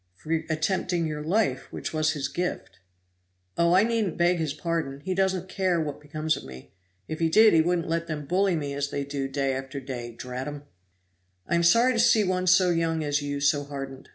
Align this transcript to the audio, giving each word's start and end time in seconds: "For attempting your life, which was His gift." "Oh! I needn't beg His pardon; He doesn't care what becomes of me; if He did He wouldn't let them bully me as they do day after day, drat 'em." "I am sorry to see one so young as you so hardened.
"For 0.15 0.31
attempting 0.49 1.05
your 1.05 1.21
life, 1.21 1.71
which 1.71 1.93
was 1.93 2.13
His 2.13 2.27
gift." 2.27 2.79
"Oh! 3.55 3.73
I 3.75 3.83
needn't 3.83 4.17
beg 4.17 4.37
His 4.37 4.51
pardon; 4.51 5.01
He 5.01 5.13
doesn't 5.13 5.47
care 5.47 5.79
what 5.79 6.01
becomes 6.01 6.35
of 6.35 6.43
me; 6.43 6.71
if 7.07 7.19
He 7.19 7.29
did 7.29 7.53
He 7.53 7.61
wouldn't 7.61 7.87
let 7.87 8.07
them 8.07 8.25
bully 8.25 8.55
me 8.55 8.73
as 8.73 8.89
they 8.89 9.03
do 9.05 9.27
day 9.27 9.53
after 9.53 9.79
day, 9.79 10.11
drat 10.13 10.47
'em." 10.47 10.63
"I 11.47 11.53
am 11.53 11.61
sorry 11.61 11.93
to 11.93 11.99
see 11.99 12.23
one 12.23 12.47
so 12.47 12.71
young 12.71 13.03
as 13.03 13.21
you 13.21 13.39
so 13.39 13.63
hardened. 13.63 14.09